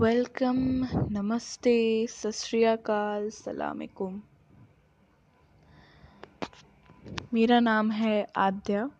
Welcome, 0.00 0.56
नमस्ते 1.10 2.06
सत 2.06 2.30
श्री 2.30 2.64
सलामकुम। 3.30 4.22
मेरा 7.34 7.60
नाम 7.60 7.90
है 7.90 8.26
आद्या 8.36 8.90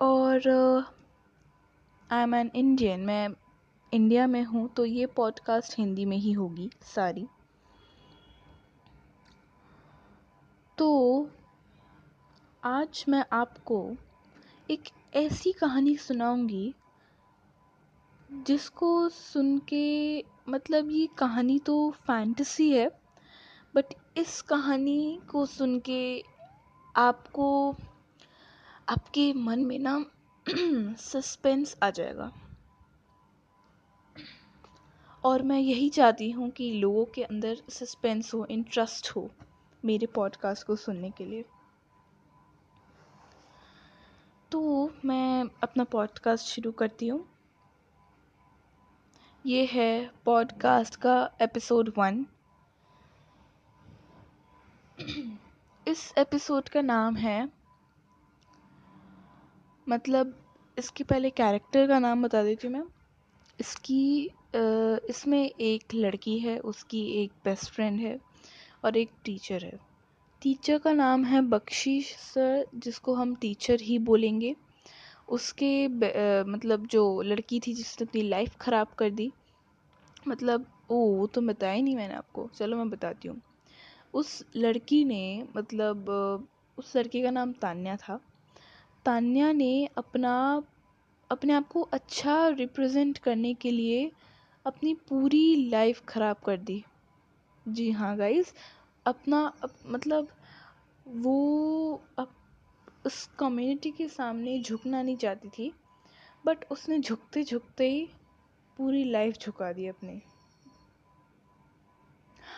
और 0.00 0.48
आई 2.10 2.22
एम 2.22 2.34
एन 2.34 2.50
इंडियन 2.54 3.00
मैं 3.00 3.28
इंडिया 3.92 4.26
में 4.26 4.44
हूँ 4.44 4.68
तो 4.68 4.84
ये 4.84 5.06
पॉडकास्ट 5.06 5.78
हिंदी 5.78 6.04
में 6.04 6.16
ही 6.16 6.32
होगी, 6.32 6.70
सारी। 6.82 7.26
तो 10.78 11.30
आज 12.64 13.04
मैं 13.08 13.24
आपको 13.32 13.96
एक 14.70 14.82
ऐसी 15.14 15.52
कहानी 15.52 15.96
सुनाऊँगी 15.96 16.74
जिसको 18.36 19.08
सुन 19.08 19.58
के 19.58 20.24
मतलब 20.48 20.90
ये 20.90 21.06
कहानी 21.06 21.58
तो 21.58 21.90
फैंटेसी 21.90 22.72
है 22.72 23.00
बट 23.74 23.84
इस 24.16 24.42
कहानी 24.42 25.20
को 25.30 25.46
सुन 25.46 25.80
के 25.80 26.24
आपको, 26.96 27.76
आपके 28.88 29.32
मन 29.32 29.64
में 29.64 29.78
ना 29.78 30.04
सस्पेंस 30.96 31.76
आ 31.82 31.90
जाएगा। 31.90 32.32
और 35.24 35.42
मैं 35.42 35.58
यही 35.58 35.88
चाहती 35.88 36.30
हूँ 36.30 36.50
कि 36.50 36.72
लोगों 36.72 37.04
के 37.04 37.22
अंदर 37.22 37.56
सस्पेंस 37.70 38.34
हो 38.34 38.46
इंटरेस्ट 38.50 39.10
हो, 39.16 39.30
मेरे 39.84 40.06
पॉडकास्ट 40.06 40.66
को 40.66 40.76
सुनने 40.76 41.10
के 41.10 41.24
लिए। 41.24 41.44
तो 44.50 44.90
मैं 45.04 45.44
अपना 45.62 45.84
पॉडकास्ट 45.84 46.46
शुरू 46.46 46.72
करती 46.72 47.08
हूँ। 47.08 47.35
ये 49.46 49.64
है 49.64 50.10
पॉडकास्ट 50.24 50.96
का 50.96 51.12
एपिसोड 51.42 51.92
वन 51.98 52.24
इस 55.86 56.12
एपिसोड 56.18 56.68
का 56.68 56.80
नाम 56.80 57.16
है 57.16 57.48
मतलब 59.88 60.34
इसके 60.78 61.04
पहले 61.04 61.30
कैरेक्टर 61.30 61.86
का 61.88 61.98
नाम 61.98 62.22
बता 62.22 62.42
देती 62.42 62.66
हूँ 62.66 62.74
मैं 62.76 62.84
इसकी 63.60 64.30
इसमें 65.10 65.50
एक 65.60 65.94
लड़की 65.94 66.38
है, 66.38 66.58
उसकी 66.58 67.06
एक 67.22 67.32
बेस्ट 67.44 67.70
फ्रेंड 67.70 68.00
है 68.00 68.18
और 68.84 68.96
एक 68.96 69.10
टीचर 69.24 69.64
है. 69.64 69.78
टीचर 70.42 70.78
का 70.78 70.92
नाम 70.92 71.24
है 71.24 71.40
बख्शीश 71.48 72.14
सर, 72.16 72.66
जिसको 72.74 73.14
हम 73.14 73.34
टीचर 73.34 73.80
ही 73.80 73.98
बोलेंगे. 73.98 74.56
उसके 75.28 75.88
मतलब 76.50 76.86
जो 76.86 77.22
लड़की 77.22 77.58
थी 77.60 77.72
जिसने 77.74 78.06
अपनी 78.06 78.20
लाइफ 78.22 78.56
ख़राब 78.60 78.88
कर 78.88 79.10
दी 79.10 79.32
मतलब 80.28 80.66
ओ 80.90 80.96
वो 81.16 81.26
तो 81.26 81.40
बताया 81.40 81.82
नहीं 81.82 81.96
मैंने 81.96 82.14
आपको। 82.14 82.48
चलो 82.54 82.76
मैं 82.76 82.90
बताती 82.90 83.28
हूँ। 83.28 83.40
उस 84.14 84.44
लड़की 84.56 85.04
ने 85.04 85.46
मतलब 85.56 86.08
उस 86.78 86.96
लड़की 86.96 87.22
का 87.22 87.30
नाम 87.30 87.52
तान्या 87.52 87.96
था। 87.96 88.20
तान्या 89.04 89.52
ने 89.52 89.88
अपना 89.98 90.62
अपने 91.30 91.52
आप 91.52 91.68
को 91.68 91.82
अच्छा 91.82 92.48
रिप्रेजेंट 92.48 93.18
करने 93.18 93.54
के 93.54 93.70
लिए 93.70 94.10
अपनी 94.66 94.94
पूरी 94.94 95.68
लाइफ 95.70 96.02
ख़राब 96.08 96.36
कर 96.36 96.56
दी। 96.56 96.84
जी 97.68 97.90
हाँ 97.90 98.16
गाइस 98.16 98.54
अपना 99.06 99.52
अप, 99.62 99.74
मतलब 99.86 100.28
वो 101.06 102.02
अप, 102.18 102.32
उस 103.06 103.26
कम्युनिटी 103.38 103.90
के 103.90 104.08
सामने 104.08 104.62
झुकना 104.62 105.02
नहीं 105.02 105.16
चाहती 105.16 105.48
थी 105.48 105.72
बट 106.44 106.64
उसने 106.70 106.98
झुकते 106.98 107.44
झुकते 107.44 107.90
ही 107.90 108.08
पूरी 108.76 109.04
लाइफ 109.04 109.36
झुका 109.36 109.72
दी 109.72 109.86
अपनी। 109.86 110.20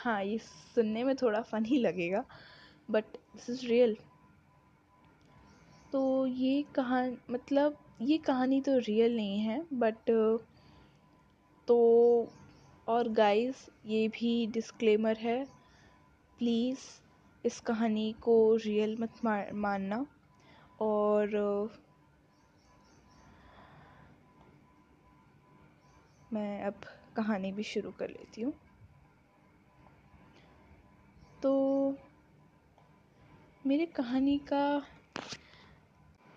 हाँ 0.02 0.22
ये 0.24 0.38
सुनने 0.38 1.04
में 1.04 1.14
थोड़ा 1.16 1.40
फनी 1.42 1.78
लगेगा 1.78 2.24
बट 2.88 3.04
दिस 3.34 3.50
इज़ 3.50 3.66
रियल 3.66 3.96
तो 5.92 6.00
ये 6.26 6.62
कहानी 6.74 7.16
मतलब 7.30 7.76
ये 8.02 8.18
कहानी 8.18 8.60
तो 8.60 8.76
रियल 8.78 9.16
नहीं 9.16 9.38
है 9.40 9.60
बट 9.74 10.10
तो 11.68 11.78
और 12.88 13.08
गाइस 13.14 13.68
ये 13.86 14.06
भी 14.10 14.46
डिस्क्लेमर 14.52 15.16
है 15.16 15.44
प्लीज़ 16.38 16.78
इस 17.44 17.58
कहानी 17.60 18.12
को 18.22 18.34
रियल 18.56 18.96
मत 19.00 19.24
मानना, 19.24 20.04
और 20.80 21.28
मैं 26.32 26.62
अब 26.62 26.74
कहानी 27.16 27.52
भी 27.52 27.62
शुरू 27.62 27.90
कर 27.90 28.08
लेती 28.08 28.42
हूँ। 28.42 28.52
तो 31.42 31.96
मेरी 33.66 33.86
कहानी 33.86 34.38
का 34.38 34.82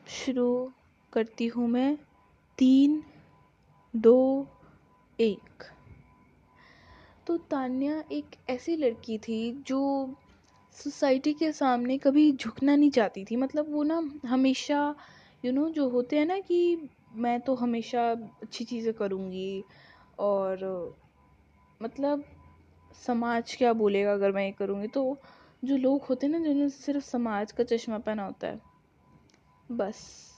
शुरू 0.08 0.72
करती 1.14 1.48
हूँ 1.48 1.68
मैं। 1.68 1.98
तीन 2.58 3.04
दो 3.96 4.48
एक। 5.20 5.64
तो 7.28 7.38
तान्या 7.38 8.04
एक 8.12 8.26
ऐसी 8.50 8.76
लड़की 8.76 9.18
थी 9.18 9.64
जो 9.68 10.10
सोसाइटी 10.74 11.34
के 11.34 11.52
सामने 11.52 11.98
कभी 11.98 12.32
झुकना 12.32 12.76
नहीं 12.76 12.92
चाहती 12.92 13.26
थी। 13.26 13.36
मतलब 13.36 13.74
वो 13.74 13.84
ना 13.84 14.12
हमेशा 14.28 14.96
यू 15.46 15.52
you 15.52 15.60
नो 15.60 15.66
know, 15.66 15.76
जो 15.76 15.90
होते 15.90 16.18
हैं 16.18 16.26
ना 16.26 16.40
कि 16.40 16.90
मैं 17.16 17.40
तो 17.42 17.56
हमेशा 17.56 18.12
अच्छी 18.12 18.66
चीज़ें 18.66 18.94
करूँगी 18.94 19.64
और 20.20 20.60
मतलब 21.82 22.24
समाज 23.06 23.56
क्या 23.56 23.74
बोलेगा 23.74 24.14
अगर 24.14 24.32
मैं 24.32 24.46
ये 24.46 24.52
करूँगी? 24.52 24.88
तो 24.88 25.18
जो 25.66 25.78
लोग 25.78 26.04
होते 26.04 26.28
हैं 26.28 26.34
ना 26.34 26.40
जिन्होंने 26.40 26.70
सिर्फ़ 26.70 27.04
समाज 27.06 27.52
का 27.52 27.64
चश्मा 27.64 27.98
पहना 27.98 28.26
होता 28.26 28.48
है, 28.48 28.62
बस, 29.72 30.32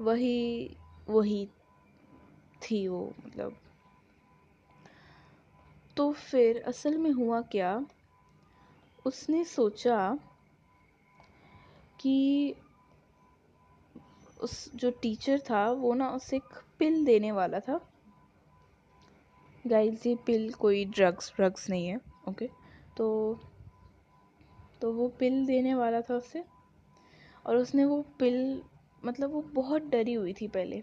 वही 0.00 0.76
वही 1.10 1.46
थी 2.62 2.88
वो 2.88 3.14
मतलब। 3.26 3.56
तो 5.96 6.12
फिर 6.12 6.62
असल 6.62 6.98
में 6.98 7.10
हुआ 7.10 7.40
क्या? 7.40 7.86
उसने 9.06 9.44
सोचा 9.44 10.18
कि 12.00 12.54
उस 14.42 14.74
जो 14.74 14.90
टीचर 14.90 15.40
था, 15.40 15.70
वो 15.70 15.94
ना 15.94 16.10
उसे 16.10 16.36
एक 16.36 16.62
पिल 16.78 17.04
देने 17.04 17.32
वाला 17.32 17.60
था। 17.60 17.80
गाइस 19.66 20.06
ये 20.06 20.14
पिल 20.26 20.52
कोई 20.52 20.84
ड्रग्स 20.84 21.32
व्रग्स 21.38 21.70
नहीं 21.70 21.86
है 21.86 22.00
ओके 22.28 22.48
तो 22.96 23.38
तो 24.80 24.92
वो 24.92 25.08
पिल 25.08 25.46
देने 25.46 25.74
वाला 25.74 26.00
था 26.00 26.14
उसे। 26.14 26.44
और 27.46 27.56
उसने 27.56 27.84
वो 27.84 28.02
पिल 28.18 28.62
मतलब 29.04 29.30
वो 29.30 29.42
बहुत 29.42 29.82
डरी 29.82 30.12
हुई 30.12 30.32
थी 30.32 30.48
पहले। 30.48 30.82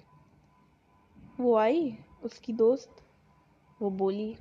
वो 1.40 1.56
आई, 1.56 1.98
उसकी 2.24 2.54
दोस्त, 2.54 2.96
वो 3.82 3.90
बोली, 3.90 4.36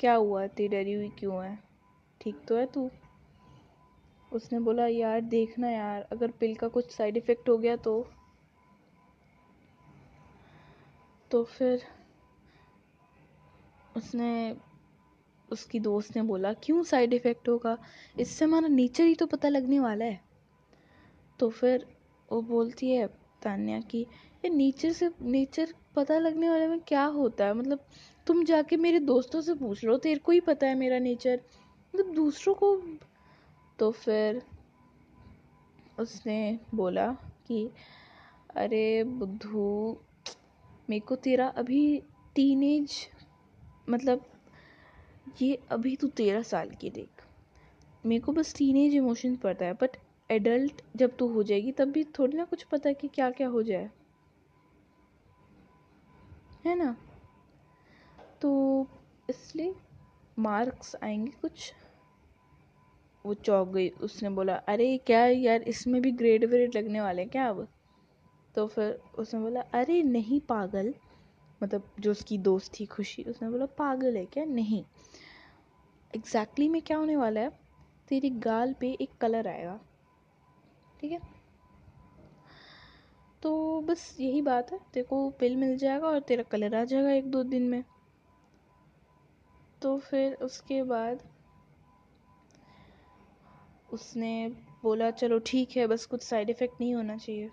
क्या 0.00 0.14
हुआ? 0.14 0.46
तेरी 0.46 0.68
डरी 0.68 0.92
हुई 0.92 1.08
क्यों 1.08 1.44
है? 1.44 1.58
ठीक 2.20 2.44
तो 2.48 2.56
है 2.56 2.66
तू? 2.66 2.90
उसने 4.32 4.60
बोला, 4.60 4.86
यार, 4.86 5.20
देखना 5.20 5.70
यार, 5.70 6.02
अगर 6.12 6.30
पिल 6.30 6.54
का 6.54 6.68
कुछ 6.68 6.90
साइड 6.90 7.16
इफ़ेक्ट 7.16 7.48
हो 7.48 7.58
गया 7.58 7.76
तो। 7.76 8.10
तो 11.30 11.44
फिर 11.44 11.82
उसने, 13.96 14.56
उसकी 15.52 15.80
दोस्त 15.80 16.16
ने 16.16 16.22
बोला, 16.22 16.52
क्यों 16.52 16.82
साइड 16.82 17.14
इफ़ेक्ट 17.14 17.48
होगा? 17.48 17.78
इससे 18.20 18.44
हमारा 18.44 18.68
नेचर 18.68 19.04
ही 19.04 19.14
तो 19.14 19.26
पता 19.26 19.48
लगने 19.48 19.80
वाला 19.80 20.04
है। 20.04 20.20
तो 21.38 21.50
फिर 21.50 21.86
वो 22.32 22.42
बोलती 22.42 22.90
है, 22.90 23.06
तान्या, 23.42 23.80
की, 23.80 24.00
ये 24.44 24.48
नेचर 24.48 24.92
से 24.92 25.10
नेचर 25.22 25.74
पता 25.96 26.18
लगने 26.18 26.50
वाले 26.50 26.66
में 26.66 26.80
क्या 26.80 27.04
होता 27.04 27.44
है? 27.44 27.54
मतलब 27.54 27.86
तुम 28.26 28.44
जाके 28.44 28.76
मेरे 28.76 28.98
दोस्तों 28.98 29.40
से 29.40 29.54
पूछ 29.54 29.84
लो, 29.84 29.98
तेरे 29.98 30.20
को 30.20 30.32
ही 30.32 30.40
पता 30.40 30.66
है 30.66 30.74
मेरा 30.74 30.98
नेचर 30.98 31.40
मतलब 31.94 32.14
दूसरों 32.14 32.54
को 32.54 32.82
तो 33.78 33.90
फिर 33.90 34.42
उसने 35.98 36.60
बोला 36.74 37.12
कि, 37.46 37.70
अरे 38.56 39.04
बुद्धू, 39.04 39.96
मेरे 40.90 41.00
को 41.00 41.16
तेरा 41.16 41.48
अभी 41.48 42.02
टीनेज 42.34 43.08
मतलब 43.88 44.24
ये 45.42 45.62
अभी 45.70 45.96
तू 45.96 46.08
तेरह 46.08 46.42
साल 46.42 46.70
की 46.70 46.90
देख। 46.90 47.08
मेरे 48.06 48.20
को 48.20 48.32
बस 48.32 48.54
टीनेज 48.54 48.94
इमोशन 48.94 49.36
पता 49.36 49.64
है 49.64 49.72
बट 49.72 49.96
एडल्ट 50.30 50.82
जब 50.96 51.16
तू 51.16 51.28
हो 51.28 51.42
जाएगी, 51.42 51.72
तब 51.72 51.84
भी 51.84 52.04
थोड़ी 52.04 52.36
ना 52.36 52.44
कुछ 52.44 52.62
पता 52.62 52.88
है 52.88 52.94
कि 52.94 53.08
क्या 53.08 53.30
क्या 53.30 53.48
हो 53.48 53.62
जाए। 53.62 53.90
है 56.66 56.74
ना? 56.74 56.96
तो 58.40 58.86
इसलिए 59.30 59.74
मार्क्स 60.38 60.96
आएँगे 61.02 61.30
कुछ 61.30 61.72
वो 63.26 63.34
चौक 63.34 63.68
गई, 63.68 63.88
उसने 63.88 64.30
बोला, 64.30 64.54
अरे 64.54 64.98
क्या 64.98 65.26
यार, 65.26 65.62
इसमें 65.62 66.02
भी 66.02 66.12
ग्रेड 66.12 66.44
व्रेड 66.44 66.76
लगने 66.76 67.00
वाले 67.00 67.22
हैं 67.22 67.30
क्या 67.30 67.48
अब? 67.48 67.68
तो 68.54 68.66
फिर 68.66 69.02
उसने 69.18 69.40
बोला, 69.40 69.60
अरे 69.60 70.02
नहीं 70.02 70.40
पागल। 70.40 70.94
मतलब 71.62 71.82
जो 72.00 72.10
उसकी 72.10 72.38
दोस्त 72.38 72.80
थी 72.80 72.86
खुशी, 72.86 73.22
उसने 73.22 73.50
बोला, 73.50 73.66
पागल 73.66 74.16
है 74.16 74.26
क्या? 74.26 74.44
नहीं। 74.44 74.84
एग्जैक्टली 76.14 76.42
exactly 76.44 76.70
में 76.70 76.82
क्या 76.82 76.96
होने 76.96 77.16
वाला 77.16 77.40
है? 77.40 77.50
तेरी 78.08 78.30
गाल 78.30 78.72
पे 78.72 78.90
एक 79.00 79.10
कलर 79.20 79.48
आएगा। 79.48 79.80
ठीक 81.00 81.12
है? 81.12 81.20
तो 83.42 83.80
बस 83.80 84.16
यही 84.20 84.42
बात 84.42 84.72
है। 84.72 84.80
तेरे 84.94 85.06
को 85.06 85.30
पिल 85.30 85.56
मिल 85.56 85.78
जाएगा 85.78 86.06
और 86.06 86.20
तेरा 86.20 86.42
कलर 86.42 86.74
आ 86.74 86.84
जाएगा 86.84 87.10
एक 87.10 87.30
दो 87.30 87.42
दिन 87.42 87.62
में। 87.62 87.84
तो 89.82 89.98
फिर 89.98 90.34
उसके 90.34 90.82
बाद 90.82 91.35
उसने 93.92 94.48
बोला, 94.82 95.10
चलो 95.10 95.38
ठीक 95.38 95.76
है, 95.76 95.86
बस 95.86 96.06
कुछ 96.06 96.22
साइड 96.22 96.50
इफ़ेक्ट 96.50 96.80
नहीं 96.80 96.94
होना 96.94 97.16
चाहिए. 97.16 97.50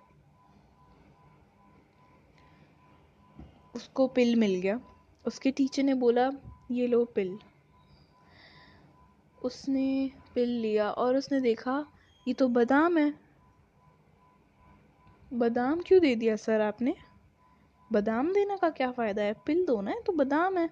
उसको 3.75 4.07
पिल 4.07 4.35
मिल 4.35 4.56
गया। 4.56 4.80
उसके 5.27 5.51
टीचर 5.51 5.83
ने 5.83 5.94
बोला, 5.94 6.31
ये 6.71 6.88
लो 6.88 7.06
पिल 7.06 7.39
उसने 9.44 10.12
पिल 10.35 10.50
लिया 10.50 10.91
और 10.91 11.15
उसने 11.15 11.41
देखा, 11.41 11.85
ये 12.27 12.33
तो 12.33 12.47
बादाम 12.47 12.97
है. 12.97 13.13
बादाम 15.33 15.81
क्यों 15.81 16.01
दे 16.01 16.15
दिया 16.15 16.36
सर 16.36 16.62
आपने? 16.62 16.95
बादाम 17.91 18.33
देने 18.33 18.57
का 18.57 18.69
क्या 18.69 18.91
फ़ायदा 18.91 19.24
है? 19.24 19.33
पिल 19.33 19.65
दो 19.65 19.81
ना 19.81 19.94
तो 20.06 20.13
बादाम 20.13 20.57
है. 20.57 20.69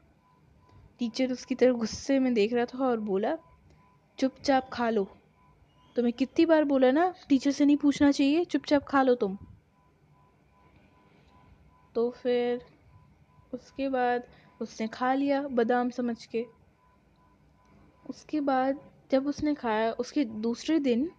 टीचर 1.00 1.32
उसकी 1.32 1.56
तरफ़ 1.56 1.76
गुस्से 1.76 2.20
में 2.20 2.34
देख 2.34 2.54
रहा 2.54 2.66
था 2.66 2.86
और 2.86 3.00
बोला, 3.00 3.38
चुपचाप 4.20 4.70
खा 4.74 4.90
लो। 4.90 5.18
तुम्हें 5.96 6.14
कितनी 6.14 6.46
बार 6.46 6.64
बोला 6.64 6.92
ना 6.92 7.14
टीचर 7.30 7.52
से 7.52 7.66
नहीं 7.66 7.78
पूछना 7.78 8.12
चाहिए, 8.12 8.46
चुपचाप 8.46 8.84
खा 8.84 9.02
लो 9.02 9.16
तुम। 9.16 9.38
तो 11.96 12.10
फिर 12.12 12.66
उसके 13.54 13.90
बाद 13.90 14.24
उसने 14.62 14.88
खा 14.88 15.14
लिया 15.14 15.42
बादाम 15.48 15.90
समझ 15.90 16.26
के। 16.26 16.46
उसके 18.10 18.42
बाद 18.42 18.80
जब 19.12 19.28
उसने 19.28 19.54
खाया, 19.54 19.92
उसके 19.92 20.26
दूसरे 20.26 20.80
दिन 20.80 21.12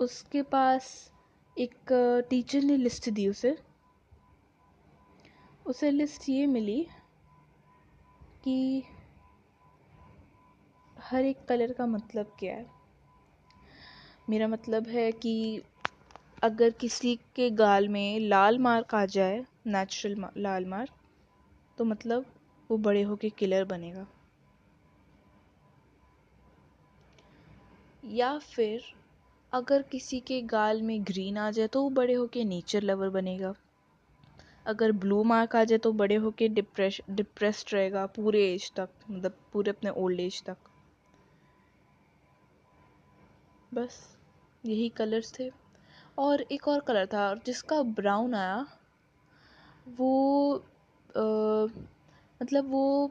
उसके 0.00 0.42
पास 0.42 1.12
एक 1.58 1.92
टीचर 2.30 2.62
ने 2.62 2.76
लिस्ट 2.76 3.10
दी 3.10 3.28
उसे। 3.28 3.58
उसे 5.66 5.90
लिस्ट 5.90 6.28
ये 6.28 6.46
मिली 6.46 6.86
कि 8.44 8.84
हर 11.06 11.24
एक 11.24 11.44
कलर 11.48 11.72
का 11.72 11.86
मतलब 11.86 12.34
क्या 12.38 12.54
है? 12.54 12.66
मेरा 14.30 14.48
मतलब 14.48 14.88
है 14.88 15.10
कि 15.12 15.62
अगर 16.42 16.70
किसी 16.70 17.14
के 17.36 17.48
गाल 17.50 17.88
में 17.88 18.20
लाल 18.20 18.58
मार्क 18.58 18.94
आ 18.94 19.04
जाए 19.06 19.44
नेचुरल 19.66 20.26
लाल 20.36 20.64
मार्क 20.64 20.90
तो 21.78 21.84
मतलब 21.84 22.24
वो 22.70 22.78
बड़े 22.78 23.02
होके 23.02 23.30
किलर 23.30 23.64
बनेगा। 23.64 24.06
या 28.02 28.36
फिर 28.38 28.82
अगर 29.52 29.82
किसी 29.82 30.20
के 30.20 30.40
गाल 30.42 30.82
में 30.82 31.02
ग्रीन 31.02 31.38
आ 31.38 31.50
जाए 31.50 31.66
तो 31.66 31.82
वो 31.82 31.90
बड़े 31.92 32.14
होके 32.14 32.44
नेचर 32.44 32.82
लवर 32.82 33.08
बनेगा। 33.10 33.54
अगर 34.66 34.92
ब्लू 34.94 35.22
मार्क 35.24 35.56
आ 35.56 35.64
जाए 35.64 35.78
तो 35.78 35.92
बड़े 35.94 36.14
होके 36.16 36.48
डिप्रेश 36.48 37.00
डिप्रेस्ड 37.10 37.74
रहेगा, 37.74 38.06
पूरे 38.06 38.42
एज 38.52 38.72
तक 38.76 38.88
मतलब 39.10 39.38
पूरे 39.52 39.70
अपने 39.70 39.90
ओल्ड 39.90 40.20
एज 40.20 40.42
तक। 40.44 40.56
बस 43.76 43.98
यही 44.64 44.88
कलर्स 44.88 45.32
थे। 45.38 45.50
और 46.18 46.40
एक 46.42 46.68
और 46.68 46.80
कलर 46.80 47.06
था 47.06 47.34
जिसका 47.46 47.82
ब्राउन 47.82 48.34
आया, 48.34 48.66
वो 49.88 50.54
मतलब 52.42 52.70
वो 52.70 53.10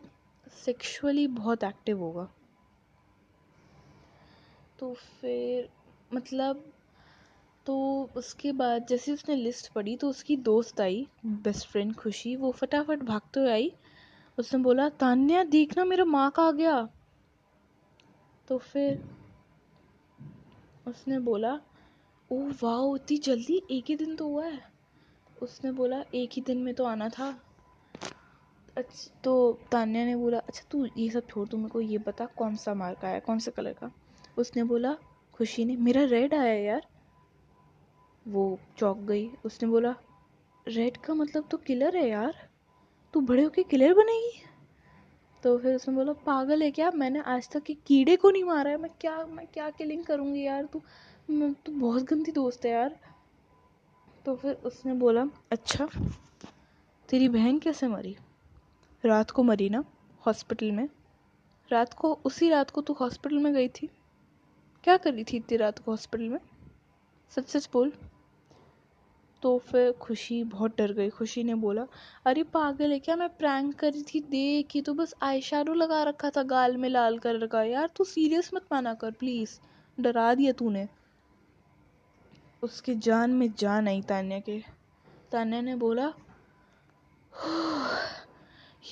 सेक्सुअली 0.55 1.27
बहुत 1.27 1.63
एक्टिव 1.63 1.99
होगा। 1.99 2.27
तो 4.79 4.93
फिर 4.93 5.69
मतलब 6.11 6.63
तो 7.65 7.75
उसके 8.15 8.51
बाद 8.51 8.85
जैसे 8.87 9.13
उसने 9.13 9.35
लिस्ट 9.35 9.71
पढ़ी 9.73 9.95
तो 9.97 10.09
उसकी 10.09 10.35
दोस्त 10.37 10.81
आई 10.81 11.07
बेस्ट 11.25 11.67
फ्रेंड 11.67 11.95
खुशी, 11.95 12.35
वो 12.35 12.51
फटाफट 12.51 13.03
भागते 13.03 13.39
हुए 13.39 13.51
आई। 13.51 13.71
उसने 14.37 14.59
बोला, 14.63 14.87
तान्या, 14.89 15.43
देखना, 15.45 15.85
मेरा 15.85 16.05
मार्क 16.05 16.39
आ 16.39 16.51
गया। 16.51 16.87
तो 18.47 18.57
फिर 18.57 19.03
उसने 20.87 21.19
बोला, 21.19 21.59
ओ 22.31 22.51
वाह 22.63 22.95
इतनी 22.95 23.17
जल्दी? 23.17 23.61
एक 23.71 23.85
ही 23.87 23.95
दिन 23.95 24.15
तो 24.15 24.27
हुआ 24.27 24.45
है। 24.45 24.61
उसने 25.41 25.71
बोला, 25.71 26.03
एक 26.15 26.29
ही 26.33 26.41
दिन 26.41 26.57
में 26.57 26.73
तो 26.73 26.83
आना 26.85 27.09
था। 27.09 27.41
अच्छा 28.77 29.21
तो 29.23 29.59
तान्या 29.71 30.05
ने 30.05 30.15
बोला 30.15 30.37
अच्छा 30.37 30.63
तू 30.71 30.87
ये 30.97 31.09
सब 31.09 31.27
छोड़, 31.27 31.47
तू 31.47 31.57
मेरे 31.57 31.69
को 31.69 31.81
ये 31.81 31.97
बता, 31.97 32.25
कौन 32.25 32.55
सा 32.55 32.73
मार्क 32.73 33.05
आया, 33.05 33.19
कौन 33.19 33.39
सा 33.39 33.51
कलर 33.51 33.73
का? 33.73 33.91
उसने 34.37 34.63
बोला, 34.63 34.97
खुशी 35.33 35.65
ने, 35.65 35.75
मेरा 35.75 36.03
रेड 36.03 36.33
आया 36.33 36.53
यार। 36.53 36.87
वो 38.27 38.59
चौक 38.77 38.97
गई। 38.97 39.29
उसने 39.45 39.69
बोला 39.69 39.95
रेड 40.67 40.97
का 40.97 41.13
मतलब 41.13 41.47
तो 41.51 41.57
किलर 41.57 41.97
है 41.97 42.09
यार। 42.09 42.49
तू 43.13 43.21
बड़े 43.21 43.43
होके 43.43 43.63
किलर 43.63 43.93
बनेगी? 43.93 44.43
तो 45.45 45.57
फिर 45.57 45.75
उसने 45.75 45.93
बोला, 45.95 46.13
पागल 46.13 46.63
है 46.63 46.71
क्या? 46.71 46.91
मैंने 46.91 47.19
आज 47.21 47.49
तक 47.49 47.69
एक 47.69 47.79
कीड़े 47.87 48.15
को 48.15 48.29
नहीं 48.29 48.43
मारा 48.43 48.71
है। 48.71 48.77
मैं 48.77 48.91
क्या 49.01 49.25
मैं 49.25 49.45
क्या 49.47 49.69
किलिंग 49.69 50.03
करूँगी 50.03 50.43
यार? 50.43 50.65
तू 50.65 50.81
तू 51.31 51.71
बहुत 51.71 52.03
गंदी 52.03 52.31
दोस्त 52.31 52.65
है 52.65 52.71
यार। 52.71 52.99
तो 54.25 54.35
फिर 54.35 54.53
उसने 54.55 54.93
बोला 54.93 55.25
अच्छा 55.51 55.87
तेरी 57.09 57.29
बहन 57.29 57.59
कैसे 57.59 57.87
मरी? 57.87 58.15
रात 59.05 59.31
को 59.31 59.43
मरी 59.43 59.69
ना 59.69 59.83
हॉस्पिटल 60.25 60.71
में? 60.71 60.89
रात 61.69 61.93
को, 61.93 62.13
उसी 62.25 62.49
रात 62.49 62.69
को 62.69 62.81
तू 62.81 62.93
हॉस्पिटल 62.93 63.37
में 63.37 63.53
गई 63.53 63.67
थी? 63.67 63.89
क्या 64.83 64.97
करी 64.97 65.23
थी 65.23 65.37
इतनी 65.37 65.57
रात 65.57 65.79
को 65.79 65.91
हॉस्पिटल 65.91 66.29
में? 66.29 66.39
सच 67.29 67.47
सच 67.47 67.69
बोल। 67.73 67.93
तो 69.41 69.57
फिर 69.59 69.91
खुशी 69.91 70.43
बहुत 70.43 70.77
डर 70.77 70.91
गई। 70.91 71.09
खुशी 71.09 71.43
ने 71.43 71.55
बोला, 71.55 71.85
अरे 72.25 72.43
पागल 72.43 72.91
है 72.91 72.99
क्या? 72.99 73.15
मैं 73.15 73.29
प्रैंक 73.29 73.73
करी 73.75 74.01
थी, 74.03 74.19
देख 74.21 74.67
ही 74.75 74.81
तो 74.81 74.93
बस 74.93 75.13
आई 75.21 75.41
लगा 75.53 76.03
रखा 76.03 76.29
था 76.29 76.43
गाल 76.43 76.77
में 76.77 76.89
लाल 76.89 77.19
कलर 77.19 77.47
का। 77.47 77.63
यार 77.63 77.89
तू 77.95 78.03
सीरियस 78.03 78.53
मत 78.53 78.65
माना 78.71 78.93
कर 78.93 79.11
प्लीज़ 79.11 79.59
डरा 79.97 80.33
दिया 80.33 80.51
तूने। 80.51 80.87
उसके 82.63 82.95
जान 82.95 83.31
में 83.31 83.53
जान 83.59 83.87
आई 83.87 84.01
तान्या 84.01 84.39
के। 84.39 84.59
तान्या 85.31 85.61
ने 85.61 85.75
बोला 85.75 86.11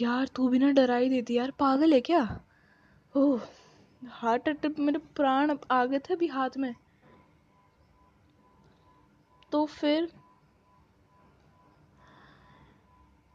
यार 0.01 0.27
तू 0.27 0.47
भी 0.47 0.59
ना 0.59 0.69
डरा 0.71 0.95
ही 0.95 1.09
देती, 1.09 1.33
यार 1.33 1.51
पागल 1.51 1.93
है 1.93 2.01
क्या? 2.01 2.21
ओह 3.15 3.41
हार्ट 4.11 4.49
अटैक 4.49 4.79
मेरे 4.79 4.99
प्राण 5.15 5.57
आ 5.71 5.85
गए 5.85 5.99
थे 5.99 6.13
अभी 6.13 6.27
हाथ 6.27 6.57
में। 6.57 6.73
तो 9.51 9.65
फिर 9.65 10.11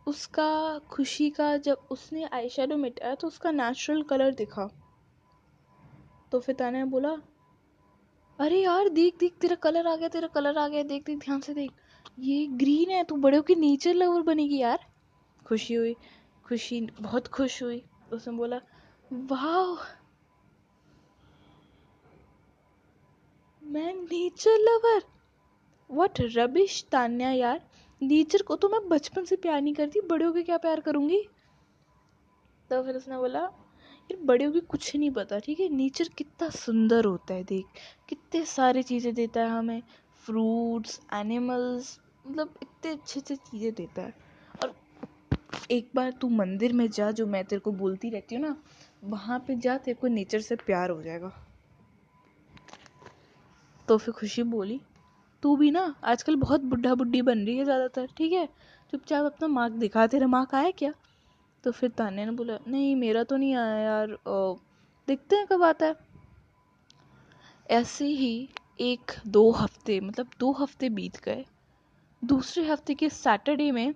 उसका 0.09 0.79
खुशी 0.79 1.31
का 1.31 1.57
जब 1.57 1.89
उसने 1.91 2.25
आई 2.25 2.49
शेडो 2.49 2.77
मिटाया 2.77 3.15
तो 3.15 3.27
उसका 3.27 3.51
नेचुरल 3.51 4.03
कलर 4.03 4.35
दिखा। 4.35 4.69
तो 6.33 6.41
फिर 6.41 6.55
ताने 6.55 6.85
बोला, 6.85 7.17
अरे 8.39 8.61
यार, 8.63 8.89
देख 8.89 9.17
देख, 9.19 9.37
तेरा 9.41 9.55
कलर 9.55 9.87
आ 9.87 9.97
गया, 9.97 10.09
तेरा 10.09 10.29
कलर 10.29 10.59
आ 10.59 10.69
गया, 10.69 10.83
देख 10.83 11.05
देख, 11.05 11.19
ध्यान 11.19 11.41
से 11.41 11.55
देख। 11.55 11.71
ये 12.19 12.47
ग्रीन 12.47 12.91
है, 12.91 13.05
तू 13.05 13.17
बड़े 13.17 13.37
होकर 13.37 13.57
नेचर 13.57 13.95
लवर 13.95 14.23
बनेगी 14.23 14.59
यार। 14.59 14.87
खुशी 15.47 15.75
हुई, 15.75 15.95
खुशी, 16.47 16.81
बहुत 17.01 17.29
खुश 17.29 17.63
हुई। 17.63 17.83
उसने 18.13 18.37
बोला 18.37 18.61
वाह 19.13 19.87
मैं 23.63 23.93
nature 23.95 24.59
lover 24.59 25.03
what 25.91 26.21
rubbish 26.21 26.85
Tanya 26.93 27.31
यार। 27.31 27.68
नेचर 28.03 28.43
को 28.43 28.57
तो 28.57 28.69
मैं 28.69 28.89
बचपन 28.89 29.25
से 29.25 29.37
प्यार 29.37 29.63
नहीं 29.63 29.75
करती, 29.75 30.01
बड़े 30.01 30.25
होके 30.25 30.43
क्या 30.43 30.57
प्यार 30.57 30.81
करूँगी? 30.81 31.29
तो 32.71 32.83
फिर 32.83 32.97
उसने 32.97 33.17
बोला, 33.17 33.41
यार, 33.41 34.17
बड़े 34.25 34.45
होके 34.45 34.61
कुछ 34.61 34.97
नहीं 34.97 35.11
पता, 35.11 35.39
ठीक 35.39 35.61
है? 35.61 35.69
नेचर 35.69 36.09
कितना 36.09 36.49
सुंदर 36.49 37.05
होता 37.05 37.35
है, 37.35 37.45
देख। 37.45 37.67
कितने 38.09 38.45
सारी 38.45 38.83
चीज़ें 38.83 39.15
देता 39.15 39.41
है 39.41 39.49
हमें। 39.49 39.83
फ्रूट्स 40.27 41.01
एनिमल्स 41.15 42.01
मतलब 42.27 42.55
इतने 42.63 42.93
अच्छे 42.93 43.21
अच्छे 43.21 43.37
चीज़ें 43.37 43.75
देता 43.75 44.03
है। 44.03 44.15
और 44.63 44.81
एक 45.71 45.91
बार 45.95 46.11
तू 46.11 46.29
मंदिर 46.29 46.73
में 46.73 46.91
जा, 46.91 47.11
जो 47.11 47.27
मैं 47.27 47.45
तेरे 47.45 47.61
को 47.61 47.73
बोलती 47.73 48.11
रहती 48.11 48.35
हूँ 48.35 48.43
ना, 48.43 48.57
वहाँ 49.05 49.39
पे 49.39 49.57
जा, 49.57 49.79
तेरे 49.79 49.95
को 49.95 50.07
नेचर 50.07 50.41
से 50.41 50.57
प्यार 50.57 50.91
हो 50.91 51.03
जाएगा। 51.03 51.45
तो 53.89 53.99
फिर 53.99 54.15
खुशी 54.15 54.43
बोली 54.43 54.81
तू 55.43 55.57
भी 55.57 55.71
ना 55.71 55.95
आजकल 56.05 56.37
बहुत 56.37 56.61
बुढ़ा 56.61 56.95
बुढ़ी 56.95 57.23
बन 57.23 57.39
रही 57.39 57.57
है 57.57 57.65
ज़्यादातर, 57.65 58.07
ठीक 58.17 58.33
है? 58.33 58.49
चुपचाप 58.93 59.25
अपना 59.25 59.49
मार्क 59.49 59.73
दिखा, 59.75 60.07
तेरा 60.07 60.27
मार्क 60.27 60.55
आया 60.55 60.71
क्या? 60.71 60.93
तो 61.65 61.71
फिर 61.71 61.91
तान्या 61.91 62.25
ने 62.25 62.31
बोला, 62.31 62.59
नहीं, 62.69 62.95
मेरा 62.97 63.23
तो 63.25 63.37
नहीं 63.37 63.55
आया 63.55 63.79
यार 63.79 64.17
देखते 65.09 65.37
हैं 65.37 65.47
कब 65.47 65.63
आता 65.63 65.87
है। 65.87 65.95
ऐसे 67.71 68.07
ही 68.07 68.49
एक 68.81 69.13
दो 69.27 69.51
हफ़्ते 69.51 70.01
मतलब 70.01 70.31
दो 70.41 70.53
हफ़्ते 70.53 70.89
बीत 70.89 71.17
गए। 71.25 71.45
दूसरे 72.23 72.65
हफ़्ते 72.67 72.95
के 72.95 73.09
सैटरडे 73.09 73.71
में 73.73 73.95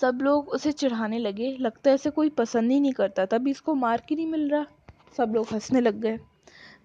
सब 0.00 0.18
लोग 0.22 0.48
उसे 0.48 0.72
चिढ़ाने 0.72 1.18
लगे। 1.18 1.56
लगता 1.60 1.90
है 1.90 1.94
इसे 1.94 2.10
कोई 2.10 2.28
पसंद 2.30 2.70
ही 2.70 2.80
नहीं 2.80 2.92
करता, 2.92 3.26
तभी 3.26 3.50
इसको 3.50 3.74
मार्क 3.74 4.06
ही 4.10 4.16
नहीं 4.16 4.26
मिल 4.26 4.48
रहा। 4.50 4.64
सब 5.16 5.32
लोग 5.34 5.46
हंसने 5.52 5.80
लग 5.80 6.00
गए। 6.00 6.18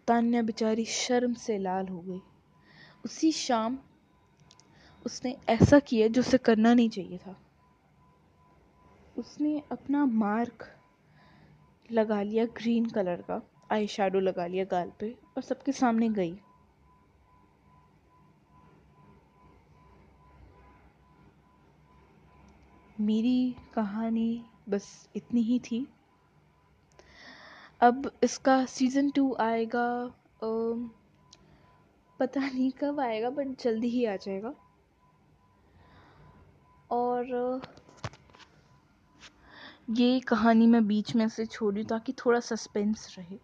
तान्या 0.08 0.42
बेचारी 0.42 0.86
शर्म 0.86 1.34
से 1.34 1.58
लाल 1.58 1.88
हो 1.88 2.00
गई। 2.00 2.22
उसी 3.06 3.32
शाम 3.32 3.78
उसने 5.06 5.36
ऐसा 5.50 5.80
किया 5.80 6.08
जो 6.08 6.22
उसे 6.22 6.38
करना 6.38 6.74
नहीं 6.74 6.90
चाहिए 6.90 7.18
था। 7.18 7.36
उसने 9.18 9.62
अपना 9.72 10.06
मार्क 10.06 10.64
लगा 11.92 12.22
लिया 12.22 12.46
ग्रीन 12.46 12.86
कलर 12.86 13.22
का, 13.22 13.42
आई 13.72 13.88
शेडो 13.88 14.20
लगा 14.20 14.48
लिया 14.48 14.66
गाल 14.66 14.92
पे 15.00 15.12
और 15.38 15.42
सबके 15.42 15.72
सामने 15.72 16.10
गई। 16.10 16.38
मेरी 23.00 23.56
कहानी 23.74 24.46
बस 24.70 25.10
इतनी 25.16 25.42
ही 25.42 25.60
थी। 25.60 25.88
अब 27.82 28.12
इसका 28.24 28.66
सीज़न 28.66 29.10
टू 29.10 29.36
आएगा 29.40 29.88
पता 32.20 32.40
नहीं 32.40 32.72
कब 32.72 33.00
आएगा 33.00 33.30
बट 33.30 33.48
जल्दी 33.62 33.88
ही 33.88 34.06
आ 34.06 34.16
जाएगा। 34.16 34.54
और, 36.92 37.62
ये 39.90 40.20
कहानी 40.20 40.68
मैं 40.68 40.86
बीच 40.88 41.16
में 41.16 41.28
से 41.30 41.46
छोड़ी 41.46 41.84
ताकि 41.84 42.14
थोड़ा 42.14 42.40
सस्पेंस 42.40 43.16
रहे 43.18 43.40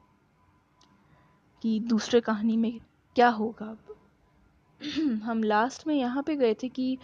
कि 1.61 1.79
दूसरे 1.79 2.21
कहानी 2.21 2.57
में 2.57 2.79
क्या 3.15 3.29
होगा 3.29 3.65
अब। 3.65 3.95
हम 5.23 5.43
लास्ट 5.43 5.87
में 5.87 5.95
यहाँ 5.95 6.23
पे 6.23 6.35
गए 6.35 6.53
थे 6.53 6.69
कि 6.69 6.97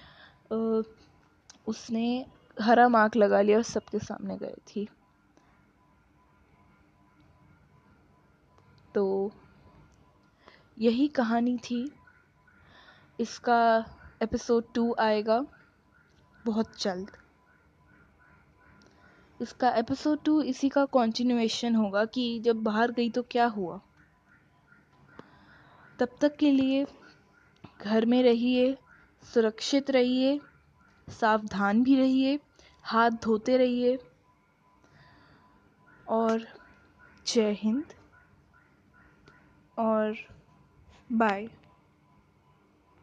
उसने 1.67 2.25
हरा 2.61 2.87
मार्क 2.89 3.15
लगा 3.15 3.41
लिया 3.41 3.57
और 3.57 3.63
सबके 3.63 3.99
सामने 3.99 4.37
गए 4.37 4.55
थी। 4.67 4.87
तो 8.95 9.31
यही 10.79 11.07
कहानी 11.07 11.57
थी। 11.57 11.91
इसका 13.19 13.85
एपिसोड 14.23 14.73
टू 14.73 14.95
आएगा। 14.99 15.45
बहुत 16.45 16.81
जल्द। 16.81 17.11
इसका 19.41 19.69
एपिसोड 19.69 20.23
टू 20.23 20.41
इसी 20.41 20.69
का 20.69 20.85
कंटिन्यूएशन 20.85 21.75
होगा 21.75 22.05
कि 22.05 22.39
जब 22.39 22.55
बाहर 22.55 22.91
गई 22.91 23.09
तो 23.09 23.23
क्या 23.23 23.45
हुआ। 23.45 23.81
तब 25.99 26.09
तक 26.21 26.35
के 26.35 26.51
लिए 26.51 26.87
घर 27.81 28.05
में 28.05 28.23
रहिए, 28.23 28.77
सुरक्षित 29.23 29.91
रहिए, 29.91 30.41
सावधान 31.09 31.83
भी 31.83 31.95
रहिए, 31.95 32.39
हाथ 32.83 33.09
धोते 33.09 33.57
रहिए। 33.57 33.99
और 36.07 36.47
जय 37.27 37.51
हिंद। 37.51 37.85
और 39.79 40.36
Bye. 41.09 41.51